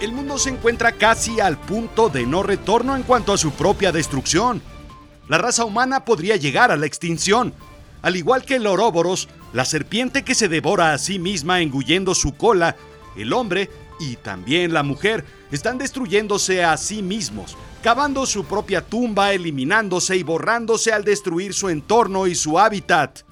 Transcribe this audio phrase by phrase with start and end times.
[0.00, 3.92] El mundo se encuentra casi al punto de no retorno en cuanto a su propia
[3.92, 4.60] destrucción.
[5.26, 7.54] La raza humana podría llegar a la extinción.
[8.02, 12.36] Al igual que el oróboros, la serpiente que se devora a sí misma engullendo su
[12.36, 12.76] cola,
[13.16, 19.32] el hombre y también la mujer están destruyéndose a sí mismos, cavando su propia tumba,
[19.32, 23.22] eliminándose y borrándose al destruir su entorno y su hábitat.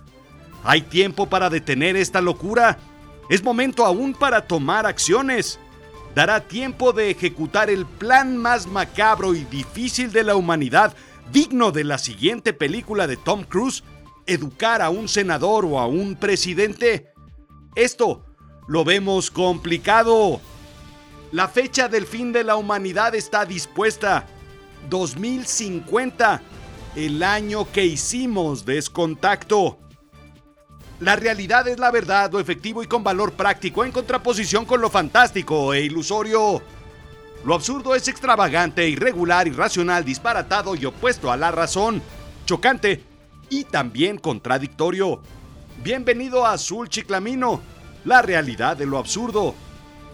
[0.65, 2.79] ¿Hay tiempo para detener esta locura?
[3.29, 5.59] Es momento aún para tomar acciones.
[6.15, 10.95] Dará tiempo de ejecutar el plan más macabro y difícil de la humanidad,
[11.33, 13.83] digno de la siguiente película de Tom Cruise,
[14.27, 17.13] educar a un senador o a un presidente.
[17.75, 18.25] Esto
[18.69, 20.41] lo vemos complicado.
[21.33, 24.27] La fecha del fin de la humanidad está dispuesta.
[24.89, 26.43] 2050,
[26.95, 29.79] el año que hicimos descontacto.
[31.01, 34.89] La realidad es la verdad, lo efectivo y con valor práctico en contraposición con lo
[34.91, 36.63] fantástico e ilusorio.
[37.45, 42.01] Lo absurdo es extravagante, irregular, irracional, disparatado y opuesto a la razón,
[42.47, 43.03] chocante
[43.51, 45.21] y también contradictorio.
[45.83, 47.61] Bienvenido a Azul Chiclamino,
[48.05, 49.55] la realidad de lo absurdo.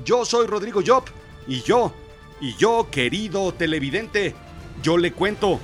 [0.04, 1.04] Yo soy Rodrigo Job
[1.46, 1.92] y yo,
[2.40, 4.34] y yo, querido televidente,
[4.82, 5.60] yo le cuento.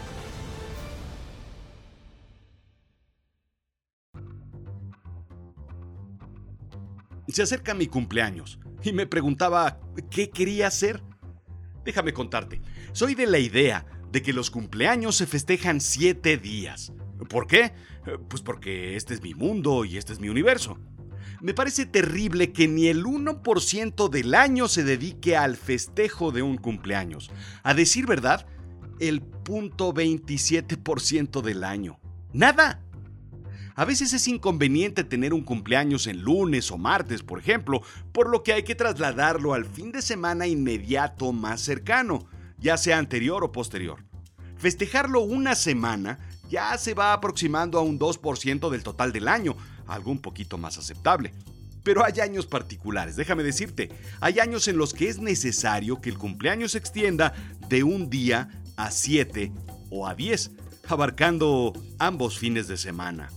[7.37, 9.79] Se acerca mi cumpleaños y me preguntaba
[10.11, 11.03] qué quería hacer.
[11.85, 12.63] Déjame contarte,
[12.93, 16.95] soy de la idea de que los cumpleaños se festejan siete días.
[17.29, 17.75] ¿Por qué?
[18.31, 20.79] Pues porque este es mi mundo y este es mi universo.
[21.43, 26.57] Me parece terrible que ni el 1% del año se dedique al festejo de un
[26.57, 27.31] cumpleaños.
[27.63, 28.47] A decir verdad,
[28.99, 32.01] el 0.27% del año.
[32.33, 32.83] Nada.
[33.79, 38.43] A veces es inconveniente tener un cumpleaños en lunes o martes, por ejemplo, por lo
[38.43, 43.53] que hay que trasladarlo al fin de semana inmediato más cercano, ya sea anterior o
[43.53, 44.03] posterior.
[44.57, 49.55] Festejarlo una semana ya se va aproximando a un 2% del total del año,
[49.87, 51.35] algo un poquito más aceptable.
[51.83, 53.91] Pero hay años particulares, déjame decirte,
[54.23, 57.35] hay años en los que es necesario que el cumpleaños se extienda
[57.69, 58.49] de un día
[58.79, 59.53] a 7
[59.91, 60.53] o a 10,
[60.89, 63.29] abarcando ambos fines de semana,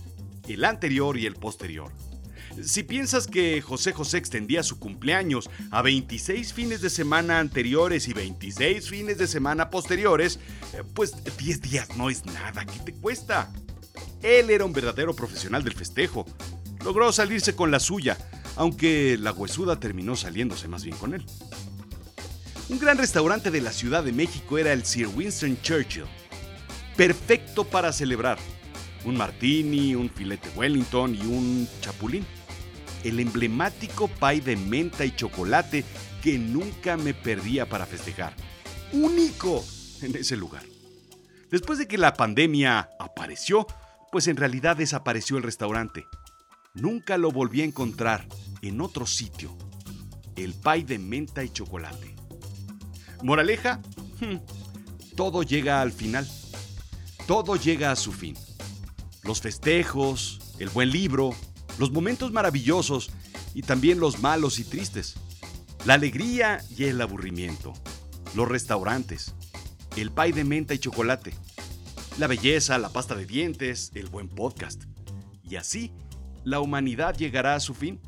[0.48, 1.92] el anterior y el posterior.
[2.62, 8.12] Si piensas que José José extendía su cumpleaños a 26 fines de semana anteriores y
[8.12, 10.40] 26 fines de semana posteriores,
[10.74, 13.52] eh, pues 10 días no es nada, ¿qué te cuesta?
[14.22, 16.26] Él era un verdadero profesional del festejo.
[16.84, 18.18] Logró salirse con la suya,
[18.56, 21.24] aunque la huesuda terminó saliéndose más bien con él.
[22.68, 26.04] Un gran restaurante de la Ciudad de México era el Sir Winston Churchill.
[26.96, 28.38] Perfecto para celebrar.
[29.04, 32.26] Un martini, un filete Wellington y un chapulín.
[33.02, 35.84] El emblemático pie de menta y chocolate
[36.22, 38.34] que nunca me perdía para festejar.
[38.92, 39.64] Único
[40.02, 40.62] en ese lugar.
[41.50, 43.66] Después de que la pandemia apareció,
[44.12, 46.06] pues en realidad desapareció el restaurante.
[46.74, 48.26] Nunca lo volví a encontrar
[48.62, 49.56] en otro sitio.
[50.36, 52.14] El pie de menta y chocolate.
[53.22, 53.80] Moraleja,
[54.20, 54.36] hmm,
[55.16, 56.28] todo llega al final.
[57.26, 58.36] Todo llega a su fin.
[59.22, 61.34] Los festejos, el buen libro,
[61.78, 63.10] los momentos maravillosos
[63.54, 65.14] y también los malos y tristes.
[65.84, 67.72] La alegría y el aburrimiento.
[68.34, 69.34] Los restaurantes.
[69.96, 71.32] El pie de menta y chocolate
[72.20, 74.84] la belleza, la pasta de dientes, el buen podcast.
[75.42, 75.90] Y así,
[76.44, 77.98] la humanidad llegará a su fin.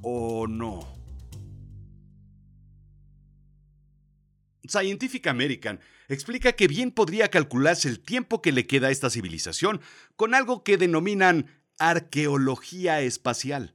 [0.00, 0.86] ¿O no?
[4.64, 9.80] Scientific American explica que bien podría calcularse el tiempo que le queda a esta civilización
[10.16, 11.46] con algo que denominan
[11.78, 13.74] arqueología espacial.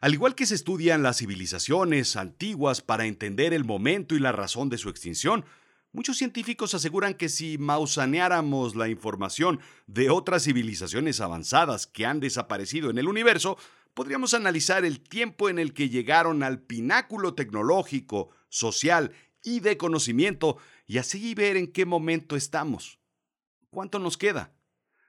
[0.00, 4.68] Al igual que se estudian las civilizaciones antiguas para entender el momento y la razón
[4.68, 5.44] de su extinción,
[5.92, 9.58] Muchos científicos aseguran que si mausaneáramos la información
[9.88, 13.58] de otras civilizaciones avanzadas que han desaparecido en el universo,
[13.92, 19.10] podríamos analizar el tiempo en el que llegaron al pináculo tecnológico, social
[19.42, 20.58] y de conocimiento
[20.90, 22.98] y así ver en qué momento estamos.
[23.70, 24.56] ¿Cuánto nos queda?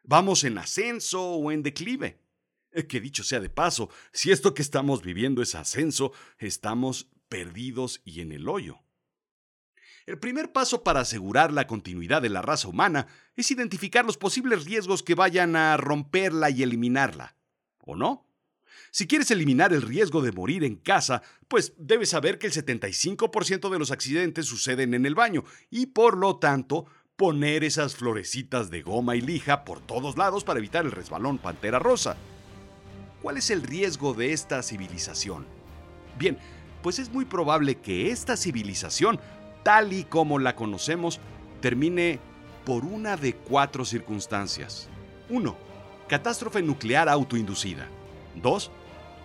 [0.03, 2.21] ¿Vamos en ascenso o en declive?
[2.69, 8.03] Eh, que dicho sea de paso, si esto que estamos viviendo es ascenso, estamos perdidos
[8.05, 8.83] y en el hoyo.
[10.05, 14.65] El primer paso para asegurar la continuidad de la raza humana es identificar los posibles
[14.65, 17.37] riesgos que vayan a romperla y eliminarla.
[17.79, 18.30] ¿O no?
[18.91, 23.69] Si quieres eliminar el riesgo de morir en casa, pues debes saber que el 75%
[23.69, 26.85] de los accidentes suceden en el baño y por lo tanto
[27.15, 31.77] poner esas florecitas de goma y lija por todos lados para evitar el resbalón pantera
[31.77, 32.17] rosa.
[33.21, 35.45] ¿Cuál es el riesgo de esta civilización?
[36.17, 36.37] Bien,
[36.81, 39.19] pues es muy probable que esta civilización,
[39.63, 41.19] tal y como la conocemos,
[41.61, 42.19] termine
[42.65, 44.89] por una de cuatro circunstancias.
[45.29, 45.55] 1.
[46.07, 47.87] Catástrofe nuclear autoinducida.
[48.35, 48.71] 2.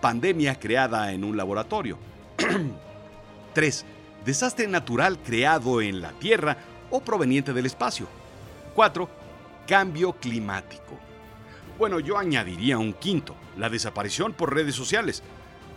[0.01, 1.97] Pandemia creada en un laboratorio.
[3.53, 3.85] 3.
[4.25, 6.57] Desastre natural creado en la Tierra
[6.89, 8.07] o proveniente del espacio.
[8.75, 9.09] 4.
[9.67, 10.97] Cambio climático.
[11.77, 15.23] Bueno, yo añadiría un quinto, la desaparición por redes sociales.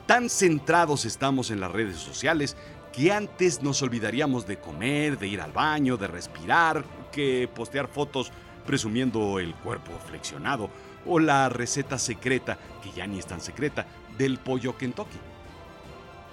[0.07, 2.57] Tan centrados estamos en las redes sociales
[2.93, 8.33] que antes nos olvidaríamos de comer, de ir al baño, de respirar, que postear fotos
[8.67, 10.71] presumiendo el cuerpo flexionado
[11.07, 13.87] o la receta secreta, que ya ni es tan secreta,
[14.17, 15.19] del pollo Kentucky.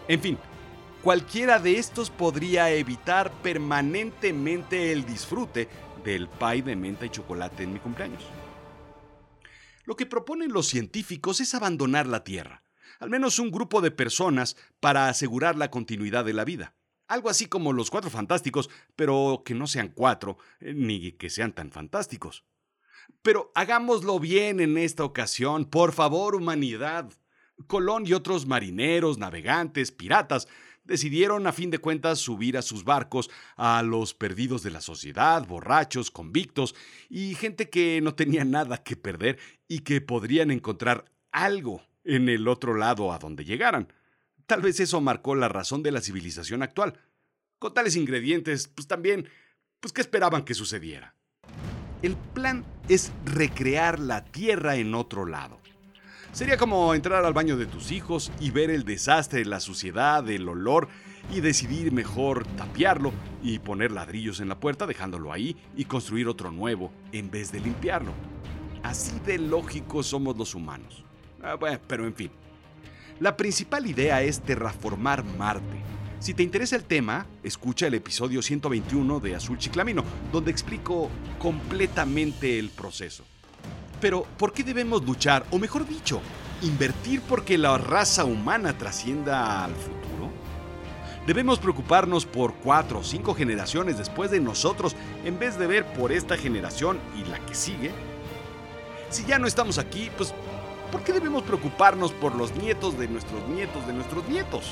[0.07, 0.37] En fin,
[1.01, 5.67] cualquiera de estos podría evitar permanentemente el disfrute
[6.03, 8.23] del pie de menta y chocolate en mi cumpleaños.
[9.83, 12.63] Lo que proponen los científicos es abandonar la Tierra,
[12.99, 16.76] al menos un grupo de personas, para asegurar la continuidad de la vida.
[17.07, 21.53] Algo así como los cuatro fantásticos, pero que no sean cuatro, eh, ni que sean
[21.53, 22.43] tan fantásticos.
[23.21, 27.11] Pero hagámoslo bien en esta ocasión, por favor, humanidad.
[27.67, 30.47] Colón y otros marineros, navegantes, piratas,
[30.87, 35.45] decidieron a fin de cuentas subir a sus barcos a los perdidos de la sociedad,
[35.45, 36.75] borrachos, convictos
[37.09, 39.37] y gente que no tenía nada que perder
[39.67, 43.91] y que podrían encontrar algo en el otro lado a donde llegaran.
[44.47, 46.93] Tal vez eso marcó la razón de la civilización actual.
[47.59, 49.27] Con tales ingredientes, pues también,
[49.81, 51.15] pues ¿qué esperaban que sucediera?
[52.01, 55.59] El plan es recrear la Tierra en otro lado.
[56.31, 60.47] Sería como entrar al baño de tus hijos y ver el desastre, la suciedad, el
[60.47, 60.87] olor
[61.29, 63.11] y decidir mejor tapiarlo
[63.43, 67.59] y poner ladrillos en la puerta dejándolo ahí y construir otro nuevo en vez de
[67.59, 68.13] limpiarlo.
[68.81, 71.03] Así de lógicos somos los humanos.
[71.43, 72.31] Ah, bueno, pero en fin.
[73.19, 75.87] La principal idea es terraformar Marte
[76.19, 82.57] si te interesa el tema, escucha el episodio 121 de Azul Chiclamino, donde explico completamente
[82.57, 83.23] el proceso.
[84.01, 86.19] Pero, ¿por qué debemos luchar, o mejor dicho,
[86.63, 90.31] invertir porque la raza humana trascienda al futuro?
[91.27, 96.11] ¿Debemos preocuparnos por cuatro o cinco generaciones después de nosotros en vez de ver por
[96.11, 97.91] esta generación y la que sigue?
[99.11, 100.33] Si ya no estamos aquí, pues,
[100.91, 104.71] ¿por qué debemos preocuparnos por los nietos de nuestros nietos de nuestros nietos?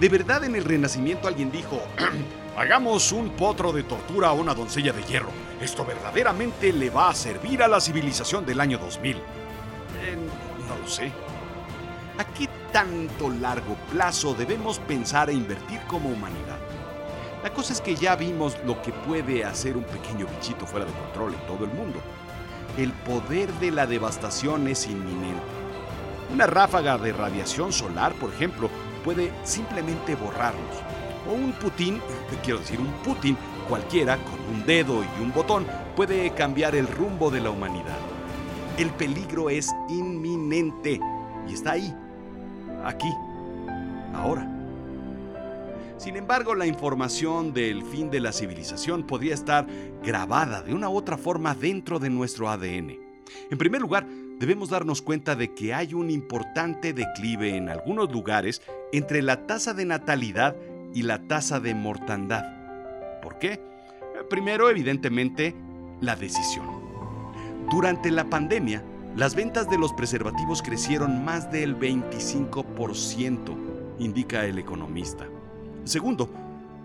[0.00, 1.80] ¿De verdad en el Renacimiento alguien dijo,
[2.56, 5.30] hagamos un potro de tortura a una doncella de hierro?
[5.60, 9.16] Esto verdaderamente le va a servir a la civilización del año 2000.
[9.16, 9.20] Eh,
[10.68, 11.12] no lo sé.
[12.18, 16.58] ¿A qué tanto largo plazo debemos pensar e invertir como humanidad?
[17.42, 20.92] La cosa es que ya vimos lo que puede hacer un pequeño bichito fuera de
[20.92, 22.00] control en todo el mundo.
[22.76, 25.42] El poder de la devastación es inminente.
[26.32, 28.70] Una ráfaga de radiación solar, por ejemplo,
[29.04, 30.76] puede simplemente borrarlos.
[31.28, 32.00] O un Putin,
[32.42, 33.36] quiero decir, un Putin
[33.68, 37.98] cualquiera con un dedo y un botón puede cambiar el rumbo de la humanidad.
[38.78, 40.98] El peligro es inminente
[41.46, 41.94] y está ahí,
[42.84, 43.12] aquí,
[44.14, 44.61] ahora.
[46.02, 49.68] Sin embargo, la información del fin de la civilización podría estar
[50.02, 52.98] grabada de una u otra forma dentro de nuestro ADN.
[53.52, 54.04] En primer lugar,
[54.40, 59.74] debemos darnos cuenta de que hay un importante declive en algunos lugares entre la tasa
[59.74, 60.56] de natalidad
[60.92, 62.46] y la tasa de mortandad.
[63.22, 63.60] ¿Por qué?
[64.28, 65.54] Primero, evidentemente,
[66.00, 66.66] la decisión.
[67.70, 68.82] Durante la pandemia,
[69.14, 73.56] las ventas de los preservativos crecieron más del 25%,
[74.00, 75.28] indica el economista.
[75.84, 76.30] Segundo,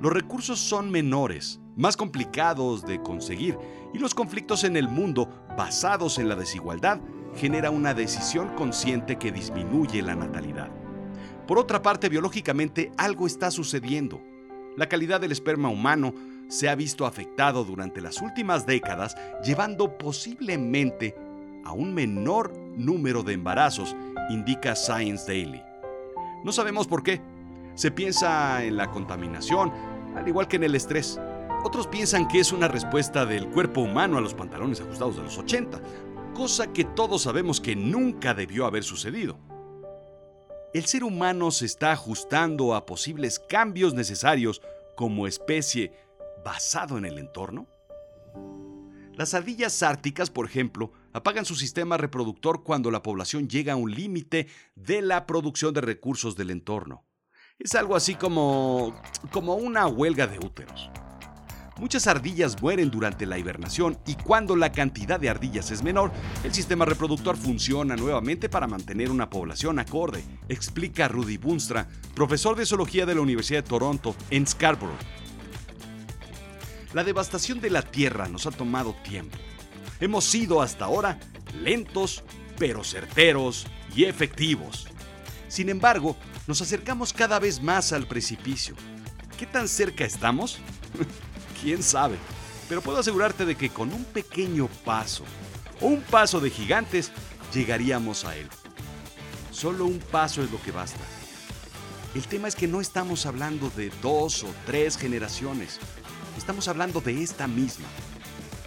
[0.02, 3.58] los recursos son menores, más complicados de conseguir
[3.94, 7.00] y los conflictos en el mundo basados en la desigualdad
[7.36, 10.70] genera una decisión consciente que disminuye la natalidad.
[11.48, 14.22] Por otra parte, biológicamente algo está sucediendo.
[14.76, 16.14] La calidad del esperma humano
[16.48, 21.16] se ha visto afectado durante las últimas décadas, llevando posiblemente
[21.64, 23.96] a un menor número de embarazos,
[24.30, 25.62] indica Science Daily.
[26.44, 27.22] No sabemos por qué.
[27.78, 29.72] Se piensa en la contaminación,
[30.16, 31.22] al igual que en el estrés.
[31.64, 35.38] Otros piensan que es una respuesta del cuerpo humano a los pantalones ajustados de los
[35.38, 35.80] 80,
[36.34, 39.38] cosa que todos sabemos que nunca debió haber sucedido.
[40.74, 44.64] El ser humano se está ajustando a posibles cambios necesarios
[44.96, 45.94] como especie
[46.44, 47.68] basado en el entorno.
[49.14, 53.94] Las ardillas árticas, por ejemplo, apagan su sistema reproductor cuando la población llega a un
[53.94, 57.04] límite de la producción de recursos del entorno.
[57.60, 60.92] Es algo así como como una huelga de úteros.
[61.80, 66.12] Muchas ardillas mueren durante la hibernación y cuando la cantidad de ardillas es menor,
[66.44, 72.66] el sistema reproductor funciona nuevamente para mantener una población acorde, explica Rudy Bunstra, profesor de
[72.66, 74.98] zoología de la Universidad de Toronto en Scarborough.
[76.94, 79.38] La devastación de la Tierra nos ha tomado tiempo.
[80.00, 81.20] Hemos sido hasta ahora
[81.64, 82.24] lentos,
[82.58, 84.88] pero certeros y efectivos.
[85.48, 88.76] Sin embargo, nos acercamos cada vez más al precipicio.
[89.38, 90.60] ¿Qué tan cerca estamos?
[91.62, 92.18] quién sabe.
[92.68, 95.24] Pero puedo asegurarte de que con un pequeño paso
[95.82, 97.12] o un paso de gigantes
[97.54, 98.48] llegaríamos a él.
[99.52, 101.00] Solo un paso es lo que basta.
[102.14, 105.80] El tema es que no estamos hablando de dos o tres generaciones.
[106.38, 107.88] Estamos hablando de esta misma.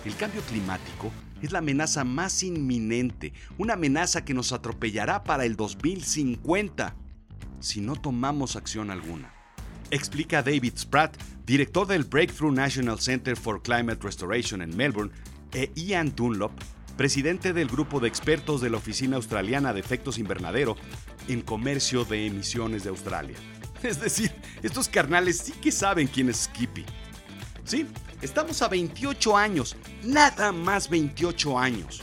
[0.04, 1.10] El cambio climático
[1.42, 6.96] es la amenaza más inminente, una amenaza que nos atropellará para el 2050
[7.60, 9.40] si no tomamos acción alguna
[9.90, 15.12] explica David Spratt, director del Breakthrough National Center for Climate Restoration en Melbourne,
[15.52, 16.52] e Ian Dunlop,
[16.96, 20.76] presidente del grupo de expertos de la Oficina Australiana de Efectos Invernadero
[21.28, 23.36] en Comercio de Emisiones de Australia.
[23.82, 24.30] Es decir,
[24.62, 26.84] estos carnales sí que saben quién es Skippy.
[27.64, 27.86] Sí,
[28.22, 32.02] estamos a 28 años, nada más 28 años.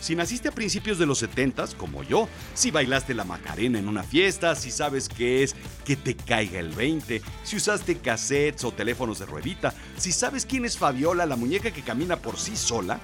[0.00, 4.02] Si naciste a principios de los 70 como yo, si bailaste la Macarena en una
[4.02, 5.54] fiesta, si sabes qué es
[5.84, 10.64] que te caiga el 20, si usaste cassettes o teléfonos de ruedita, si sabes quién
[10.64, 12.98] es Fabiola, la muñeca que camina por sí sola,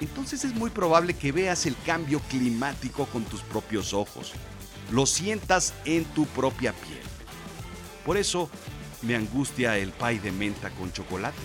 [0.00, 4.32] entonces es muy probable que veas el cambio climático con tus propios ojos.
[4.90, 7.02] Lo sientas en tu propia piel.
[8.06, 8.48] Por eso
[9.02, 11.36] me angustia el pay de menta con chocolate.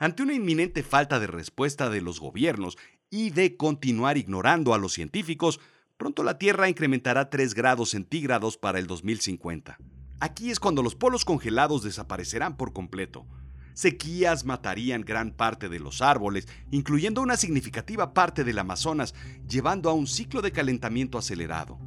[0.00, 2.78] Ante una inminente falta de respuesta de los gobiernos
[3.10, 5.58] y de continuar ignorando a los científicos,
[5.96, 9.76] pronto la Tierra incrementará 3 grados centígrados para el 2050.
[10.20, 13.26] Aquí es cuando los polos congelados desaparecerán por completo.
[13.74, 19.14] Sequías matarían gran parte de los árboles, incluyendo una significativa parte del Amazonas,
[19.48, 21.78] llevando a un ciclo de calentamiento acelerado.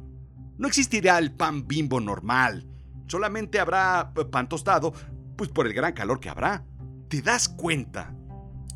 [0.58, 2.68] No existirá el pan bimbo normal,
[3.06, 4.92] solamente habrá pan tostado,
[5.36, 6.66] pues por el gran calor que habrá.
[7.12, 8.16] ¿Te das cuenta?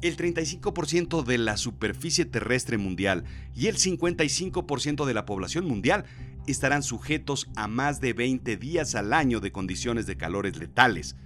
[0.03, 3.25] El 35% de la superficie terrestre mundial
[3.55, 6.05] y el 55% de la población mundial
[6.47, 11.17] estarán sujetos a más de 20 días al año de condiciones de calores letales,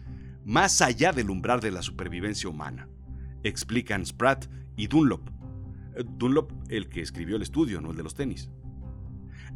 [0.45, 2.89] más allá del umbral de la supervivencia humana,
[3.43, 5.31] explican Spratt y Dunlop.
[5.97, 8.51] Eh, Dunlop, el que escribió el estudio, no el de los tenis.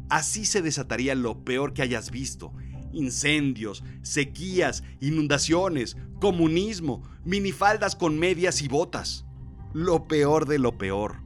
[0.09, 2.53] Así se desataría lo peor que hayas visto
[2.95, 9.25] incendios, sequías, inundaciones, comunismo, minifaldas con medias y botas.
[9.73, 11.17] Lo peor de lo peor.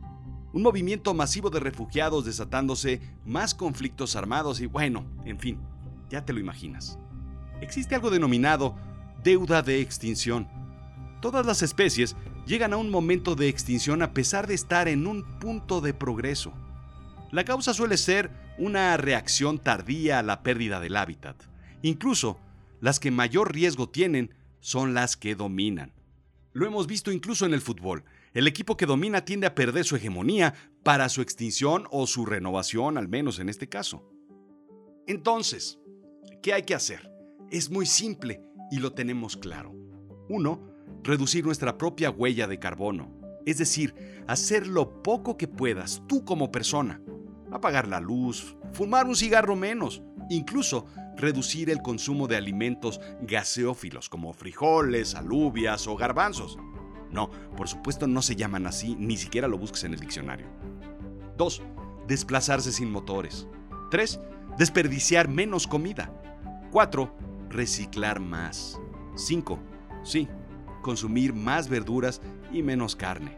[0.51, 5.59] Un movimiento masivo de refugiados desatándose, más conflictos armados y bueno, en fin,
[6.09, 6.97] ya te lo imaginas.
[7.61, 8.75] Existe algo denominado
[9.23, 10.47] deuda de extinción.
[11.21, 12.15] Todas las especies
[12.47, 16.53] llegan a un momento de extinción a pesar de estar en un punto de progreso.
[17.31, 21.48] La causa suele ser una reacción tardía a la pérdida del hábitat.
[21.81, 22.39] Incluso,
[22.81, 25.93] las que mayor riesgo tienen son las que dominan.
[26.53, 28.03] Lo hemos visto incluso en el fútbol.
[28.33, 32.97] El equipo que domina tiende a perder su hegemonía para su extinción o su renovación,
[32.97, 34.09] al menos en este caso.
[35.07, 35.79] Entonces,
[36.41, 37.11] ¿qué hay que hacer?
[37.49, 39.73] Es muy simple y lo tenemos claro.
[40.27, 40.69] Uno,
[41.03, 43.11] reducir nuestra propia huella de carbono,
[43.45, 43.95] es decir,
[44.27, 47.01] hacer lo poco que puedas tú como persona.
[47.51, 50.85] Apagar la luz, fumar un cigarro menos, incluso
[51.19, 56.57] reducir el consumo de alimentos gaseófilos como frijoles, alubias o garbanzos.
[57.11, 60.47] No, por supuesto no se llaman así, ni siquiera lo busques en el diccionario.
[61.37, 61.61] 2.
[62.07, 63.47] Desplazarse sin motores.
[63.91, 64.19] 3.
[64.57, 66.11] Desperdiciar menos comida.
[66.71, 67.15] 4.
[67.49, 68.79] Reciclar más.
[69.15, 69.59] 5.
[70.03, 70.27] Sí,
[70.81, 72.21] consumir más verduras
[72.51, 73.35] y menos carne.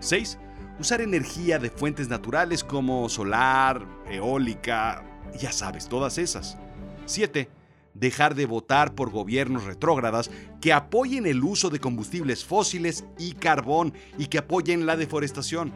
[0.00, 0.38] 6.
[0.80, 5.04] Usar energía de fuentes naturales como solar, eólica,
[5.38, 6.58] ya sabes, todas esas.
[7.06, 7.48] 7.
[7.94, 10.30] Dejar de votar por gobiernos retrógradas
[10.60, 15.72] que apoyen el uso de combustibles fósiles y carbón y que apoyen la deforestación.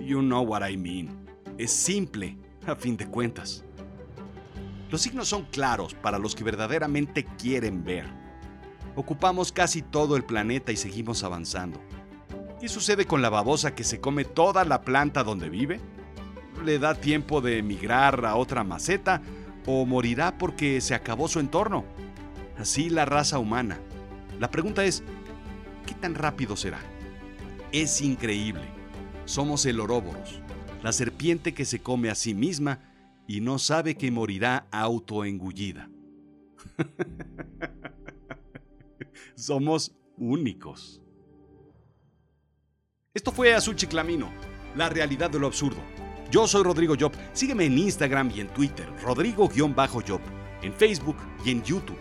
[0.00, 1.26] You know what I mean.
[1.58, 2.36] Es simple,
[2.66, 3.64] a fin de cuentas.
[4.90, 8.06] Los signos son claros para los que verdaderamente quieren ver.
[8.96, 11.80] Ocupamos casi todo el planeta y seguimos avanzando.
[12.60, 15.78] ¿Qué sucede con la babosa que se come toda la planta donde vive?
[16.64, 19.22] ¿Le da tiempo de emigrar a otra maceta
[19.70, 21.84] o morirá porque se acabó su entorno.
[22.56, 23.78] Así la raza humana.
[24.40, 25.02] La pregunta es,
[25.86, 26.80] ¿qué tan rápido será?
[27.70, 28.62] Es increíble.
[29.26, 30.40] Somos el oróboros,
[30.82, 32.78] la serpiente que se come a sí misma
[33.26, 35.90] y no sabe que morirá autoengullida.
[39.34, 41.02] Somos únicos.
[43.12, 44.30] Esto fue Azul Chiclamino,
[44.74, 45.82] la realidad de lo absurdo.
[46.30, 47.12] Yo soy Rodrigo Job.
[47.32, 50.20] Sígueme en Instagram y en Twitter, Rodrigo-Job,
[50.60, 51.96] en Facebook y en YouTube.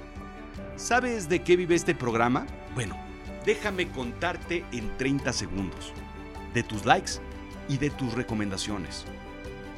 [0.76, 2.46] ¿Sabes de qué vive este programa?
[2.76, 2.98] Bueno,
[3.46, 5.94] déjame contarte en 30 segundos.
[6.54, 7.14] De tus likes
[7.70, 9.06] y de tus recomendaciones.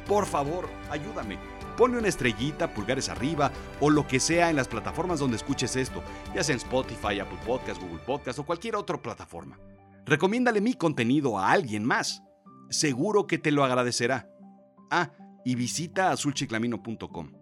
[0.08, 1.38] Por favor, ayúdame.
[1.76, 6.02] Ponle una estrellita, pulgares arriba o lo que sea en las plataformas donde escuches esto,
[6.34, 9.60] ya sea en Spotify, Apple Podcast, Google Podcast o cualquier otra plataforma.
[10.04, 12.22] Recomiéndale mi contenido a alguien más.
[12.68, 14.28] Seguro que te lo agradecerá.
[14.90, 15.12] Ah,
[15.44, 17.32] y visita azulchiclamino.com.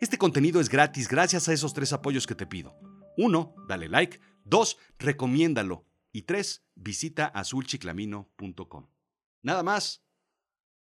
[0.00, 2.76] Este contenido es gratis gracias a esos tres apoyos que te pido.
[3.16, 4.20] Uno, dale like.
[4.44, 5.86] Dos, recomiéndalo.
[6.10, 8.88] Y tres, visita azulchiclamino.com.
[9.42, 10.04] Nada más.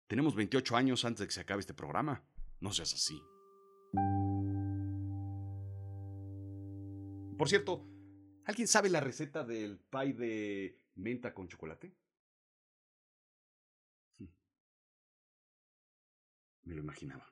[0.07, 2.25] Tenemos 28 años antes de que se acabe este programa.
[2.59, 3.21] No seas así.
[7.37, 7.87] Por cierto,
[8.45, 11.95] ¿alguien sabe la receta del pie de menta con chocolate?
[16.71, 17.25] Me lo imaginaba.